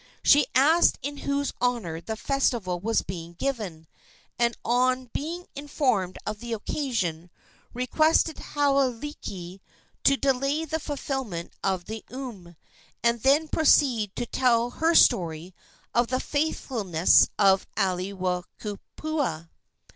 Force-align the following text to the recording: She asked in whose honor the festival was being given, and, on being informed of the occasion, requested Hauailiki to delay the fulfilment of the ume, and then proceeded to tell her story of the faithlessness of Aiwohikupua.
She 0.23 0.47
asked 0.55 0.97
in 1.03 1.17
whose 1.29 1.53
honor 1.61 2.01
the 2.01 2.15
festival 2.15 2.79
was 2.79 3.03
being 3.03 3.33
given, 3.33 3.85
and, 4.39 4.57
on 4.65 5.11
being 5.13 5.45
informed 5.55 6.17
of 6.25 6.39
the 6.39 6.53
occasion, 6.53 7.29
requested 7.71 8.37
Hauailiki 8.37 9.59
to 10.03 10.17
delay 10.17 10.65
the 10.65 10.79
fulfilment 10.79 11.53
of 11.63 11.85
the 11.85 12.03
ume, 12.09 12.55
and 13.03 13.21
then 13.21 13.47
proceeded 13.47 14.15
to 14.15 14.25
tell 14.25 14.71
her 14.71 14.95
story 14.95 15.53
of 15.93 16.07
the 16.07 16.19
faithlessness 16.19 17.29
of 17.37 17.67
Aiwohikupua. 17.77 19.49